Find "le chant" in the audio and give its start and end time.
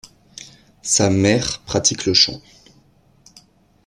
2.07-2.41